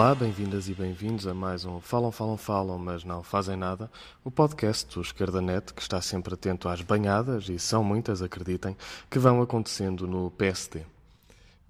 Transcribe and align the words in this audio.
Olá, 0.00 0.14
bem-vindas 0.14 0.66
e 0.66 0.72
bem-vindos 0.72 1.26
a 1.26 1.34
mais 1.34 1.66
um 1.66 1.78
Falam, 1.78 2.10
Falam, 2.10 2.38
Falam, 2.38 2.78
mas 2.78 3.04
não 3.04 3.22
fazem 3.22 3.54
nada, 3.54 3.90
o 4.24 4.30
podcast 4.30 4.94
do 4.94 5.02
Esquerdanet 5.02 5.74
que 5.74 5.82
está 5.82 6.00
sempre 6.00 6.32
atento 6.32 6.70
às 6.70 6.80
banhadas, 6.80 7.50
e 7.50 7.58
são 7.58 7.84
muitas, 7.84 8.22
acreditem, 8.22 8.74
que 9.10 9.18
vão 9.18 9.42
acontecendo 9.42 10.06
no 10.06 10.30
PSD. 10.30 10.86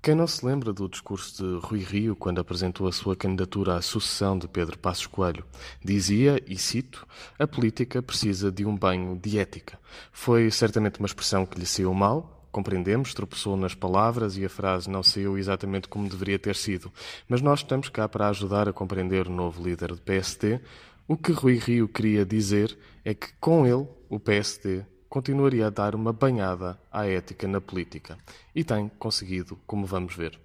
Quem 0.00 0.14
não 0.14 0.28
se 0.28 0.46
lembra 0.46 0.72
do 0.72 0.88
discurso 0.88 1.42
de 1.42 1.66
Rui 1.66 1.80
Rio 1.80 2.14
quando 2.14 2.40
apresentou 2.40 2.86
a 2.86 2.92
sua 2.92 3.16
candidatura 3.16 3.74
à 3.74 3.82
sucessão 3.82 4.38
de 4.38 4.46
Pedro 4.46 4.78
Passos 4.78 5.08
Coelho? 5.08 5.44
Dizia, 5.84 6.40
e 6.46 6.56
cito, 6.56 7.04
a 7.36 7.48
política 7.48 8.00
precisa 8.00 8.52
de 8.52 8.64
um 8.64 8.76
banho 8.76 9.18
de 9.20 9.40
ética. 9.40 9.76
Foi 10.12 10.52
certamente 10.52 11.00
uma 11.00 11.06
expressão 11.06 11.44
que 11.44 11.58
lhe 11.58 11.66
saiu 11.66 11.92
mal, 11.92 12.39
Compreendemos, 12.50 13.14
tropeçou 13.14 13.56
nas 13.56 13.74
palavras 13.74 14.36
e 14.36 14.44
a 14.44 14.48
frase 14.48 14.90
não 14.90 15.02
saiu 15.02 15.38
exatamente 15.38 15.88
como 15.88 16.08
deveria 16.08 16.38
ter 16.38 16.56
sido, 16.56 16.92
mas 17.28 17.40
nós 17.40 17.60
estamos 17.60 17.88
cá 17.88 18.08
para 18.08 18.28
ajudar 18.28 18.68
a 18.68 18.72
compreender 18.72 19.28
o 19.28 19.30
novo 19.30 19.62
líder 19.62 19.88
do 19.88 20.02
PSD. 20.02 20.60
O 21.06 21.16
que 21.16 21.32
Rui 21.32 21.58
Rio 21.58 21.88
queria 21.88 22.24
dizer 22.24 22.76
é 23.04 23.14
que 23.14 23.32
com 23.40 23.66
ele, 23.66 23.86
o 24.08 24.18
PSD 24.18 24.84
continuaria 25.08 25.66
a 25.66 25.70
dar 25.70 25.94
uma 25.94 26.12
banhada 26.12 26.80
à 26.90 27.06
ética 27.06 27.46
na 27.48 27.60
política. 27.60 28.16
E 28.54 28.62
tem 28.62 28.88
conseguido, 28.98 29.58
como 29.66 29.86
vamos 29.86 30.14
ver. 30.14 30.38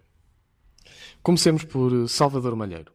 Comecemos 1.21 1.63
por 1.63 2.07
Salvador 2.07 2.55
Malheiro. 2.55 2.91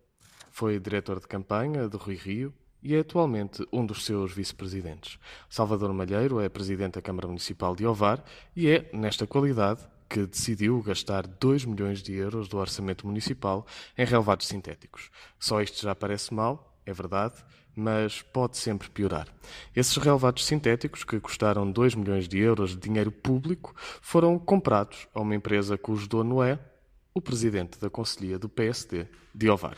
Foi 0.50 0.78
diretor 0.78 1.20
de 1.20 1.28
campanha 1.28 1.88
de 1.88 1.97
Rui 1.97 2.16
Rio, 2.16 2.52
e 2.83 2.95
é 2.95 3.01
atualmente 3.01 3.66
um 3.73 3.84
dos 3.84 4.05
seus 4.05 4.33
vice-presidentes. 4.33 5.19
Salvador 5.48 5.93
Malheiro 5.93 6.41
é 6.41 6.48
presidente 6.48 6.95
da 6.95 7.03
Câmara 7.03 7.27
Municipal 7.27 7.75
de 7.77 7.87
Ovar 7.87 8.25
e 8.55 8.69
é, 8.69 8.91
nesta 8.93 9.27
qualidade, 9.27 9.87
que 10.09 10.27
decidiu 10.27 10.83
gastar 10.83 11.27
2 11.27 11.65
milhões 11.65 12.03
de 12.03 12.12
euros 12.15 12.48
do 12.48 12.59
orçamento 12.59 13.06
municipal 13.06 13.65
em 13.97 14.05
relevados 14.05 14.48
sintéticos. 14.48 15.11
Só 15.39 15.62
isto 15.62 15.80
já 15.80 15.95
parece 15.95 16.34
mal, 16.34 16.77
é 16.84 16.92
verdade, 16.92 17.34
mas 17.77 18.20
pode 18.20 18.56
sempre 18.56 18.91
piorar. 18.91 19.28
Esses 19.75 19.97
relevados 19.97 20.44
sintéticos, 20.44 21.05
que 21.05 21.20
custaram 21.20 21.70
2 21.70 21.94
milhões 21.94 22.27
de 22.27 22.39
euros 22.39 22.70
de 22.70 22.78
dinheiro 22.78 23.12
público, 23.12 23.75
foram 24.03 24.39
comprados 24.39 25.06
a 25.15 25.20
uma 25.20 25.34
empresa 25.34 25.78
cujo 25.78 26.09
dono 26.09 26.42
é 26.42 26.59
o 27.14 27.20
presidente 27.20 27.78
da 27.78 27.91
Conselhia 27.91 28.39
do 28.39 28.48
PSD 28.48 29.06
de 29.34 29.48
Ovar. 29.48 29.77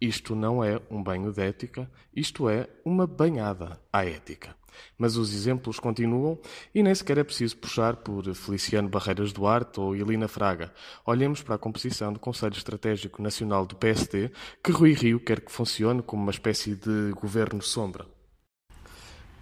Isto 0.00 0.34
não 0.34 0.64
é 0.64 0.80
um 0.90 1.02
banho 1.02 1.32
de 1.32 1.42
ética, 1.42 1.90
isto 2.14 2.48
é 2.48 2.68
uma 2.84 3.06
banhada 3.06 3.80
à 3.92 4.04
ética. 4.04 4.56
Mas 4.98 5.16
os 5.16 5.34
exemplos 5.34 5.78
continuam 5.78 6.40
e 6.74 6.82
nem 6.82 6.94
sequer 6.94 7.18
é 7.18 7.24
preciso 7.24 7.56
puxar 7.56 7.96
por 7.96 8.34
Feliciano 8.34 8.88
Barreiras 8.88 9.32
Duarte 9.32 9.78
ou 9.78 9.94
Elina 9.94 10.28
Fraga. 10.28 10.72
Olhemos 11.04 11.42
para 11.42 11.56
a 11.56 11.58
composição 11.58 12.12
do 12.12 12.18
Conselho 12.18 12.56
Estratégico 12.56 13.22
Nacional 13.22 13.66
do 13.66 13.76
PSD, 13.76 14.30
que 14.62 14.72
Rui 14.72 14.92
Rio 14.92 15.20
quer 15.20 15.40
que 15.40 15.52
funcione 15.52 16.02
como 16.02 16.22
uma 16.22 16.32
espécie 16.32 16.74
de 16.74 17.12
governo 17.12 17.62
sombra. 17.62 18.06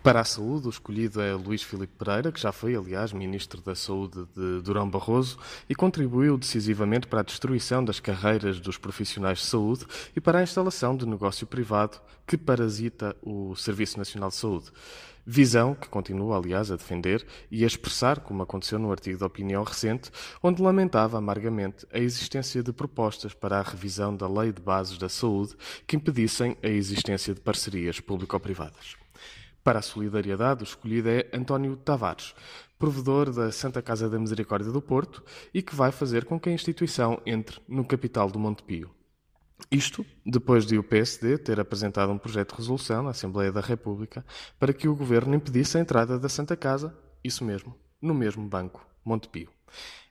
Para 0.02 0.20
a 0.20 0.24
saúde, 0.24 0.66
o 0.66 0.70
escolhido 0.70 1.20
é 1.20 1.34
Luís 1.34 1.62
Filipe 1.62 1.92
Pereira, 1.98 2.32
que 2.32 2.40
já 2.40 2.50
foi, 2.50 2.74
aliás, 2.74 3.12
Ministro 3.12 3.60
da 3.60 3.74
Saúde 3.74 4.26
de 4.34 4.62
Durão 4.62 4.88
Barroso 4.88 5.38
e 5.68 5.74
contribuiu 5.74 6.38
decisivamente 6.38 7.06
para 7.06 7.20
a 7.20 7.22
destruição 7.22 7.84
das 7.84 8.00
carreiras 8.00 8.58
dos 8.58 8.78
profissionais 8.78 9.40
de 9.40 9.44
saúde 9.44 9.84
e 10.16 10.20
para 10.20 10.38
a 10.38 10.42
instalação 10.42 10.96
de 10.96 11.04
negócio 11.04 11.46
privado 11.46 12.00
que 12.26 12.38
parasita 12.38 13.14
o 13.20 13.54
Serviço 13.54 13.98
Nacional 13.98 14.30
de 14.30 14.36
Saúde. 14.36 14.72
Visão 15.26 15.74
que 15.74 15.86
continua, 15.86 16.38
aliás, 16.38 16.70
a 16.72 16.76
defender 16.76 17.26
e 17.50 17.62
a 17.62 17.66
expressar, 17.66 18.20
como 18.20 18.42
aconteceu 18.42 18.78
no 18.78 18.90
artigo 18.90 19.18
de 19.18 19.24
opinião 19.24 19.62
recente, 19.62 20.10
onde 20.42 20.62
lamentava 20.62 21.18
amargamente 21.18 21.86
a 21.92 21.98
existência 21.98 22.62
de 22.62 22.72
propostas 22.72 23.34
para 23.34 23.58
a 23.58 23.62
revisão 23.62 24.16
da 24.16 24.26
Lei 24.26 24.50
de 24.50 24.62
Bases 24.62 24.96
da 24.96 25.10
Saúde 25.10 25.54
que 25.86 25.94
impedissem 25.94 26.56
a 26.62 26.68
existência 26.68 27.34
de 27.34 27.40
parcerias 27.42 28.00
público-privadas. 28.00 28.96
Para 29.62 29.80
a 29.80 29.82
solidariedade, 29.82 30.62
o 30.62 30.64
escolhido 30.64 31.08
é 31.08 31.28
António 31.32 31.76
Tavares, 31.76 32.34
provedor 32.78 33.30
da 33.30 33.52
Santa 33.52 33.82
Casa 33.82 34.08
da 34.08 34.18
Misericórdia 34.18 34.72
do 34.72 34.80
Porto 34.80 35.22
e 35.52 35.60
que 35.60 35.74
vai 35.74 35.92
fazer 35.92 36.24
com 36.24 36.40
que 36.40 36.48
a 36.48 36.52
instituição 36.52 37.20
entre 37.26 37.60
no 37.68 37.84
capital 37.84 38.30
do 38.30 38.38
Montepio. 38.38 38.90
Isto 39.70 40.06
depois 40.24 40.64
de 40.64 40.78
o 40.78 40.82
PSD 40.82 41.36
ter 41.36 41.60
apresentado 41.60 42.10
um 42.10 42.18
projeto 42.18 42.52
de 42.52 42.56
resolução 42.56 43.02
na 43.02 43.10
Assembleia 43.10 43.52
da 43.52 43.60
República 43.60 44.24
para 44.58 44.72
que 44.72 44.88
o 44.88 44.96
governo 44.96 45.34
impedisse 45.34 45.76
a 45.76 45.80
entrada 45.80 46.18
da 46.18 46.28
Santa 46.28 46.56
Casa, 46.56 46.96
isso 47.22 47.44
mesmo, 47.44 47.74
no 48.00 48.14
mesmo 48.14 48.48
banco, 48.48 48.86
Montepio. 49.04 49.50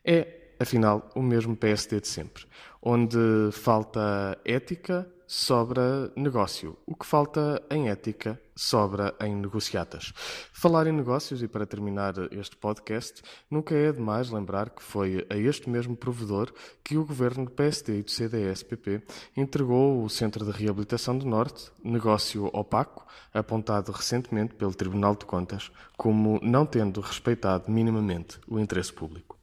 É, 0.06 0.54
afinal, 0.60 1.10
o 1.16 1.24
mesmo 1.24 1.56
PSD 1.56 2.02
de 2.02 2.08
sempre, 2.08 2.46
onde 2.82 3.18
falta 3.52 4.40
ética, 4.46 5.12
sobra 5.32 6.12
negócio. 6.16 6.76
O 6.88 6.96
que 6.96 7.06
falta 7.06 7.62
em 7.70 7.88
ética 7.88 8.42
sobra 8.56 9.14
em 9.22 9.36
negociatas. 9.36 10.12
Falar 10.52 10.88
em 10.88 10.92
negócios, 10.92 11.44
e 11.44 11.48
para 11.48 11.68
terminar 11.68 12.16
este 12.32 12.58
podcast, 12.58 13.22
nunca 13.50 13.76
é 13.76 13.92
demais 13.92 14.32
lembrar 14.32 14.72
que 14.72 14.82
foi 14.82 15.28
a 15.30 15.38
este 15.38 15.70
mesmo 15.70 15.96
provedor 15.96 16.52
que 16.84 16.98
o 16.98 17.06
governo 17.06 17.46
do 17.46 17.52
PSD 17.52 18.00
e 18.00 18.04
do 18.04 18.10
CDS-PP 18.10 19.04
entregou 19.38 20.04
o 20.04 20.10
Centro 20.10 20.44
de 20.44 20.52
Reabilitação 20.52 21.16
do 21.16 21.28
Norte, 21.28 21.72
negócio 21.84 22.50
opaco, 22.52 23.06
apontado 23.32 23.92
recentemente 23.92 24.56
pelo 24.56 24.74
Tribunal 24.74 25.16
de 25.16 25.26
Contas 25.26 25.72
como 25.96 26.40
não 26.42 26.66
tendo 26.66 27.02
respeitado 27.02 27.72
minimamente 27.72 28.40
o 28.48 28.60
interesse 28.60 28.92
público. 28.92 29.39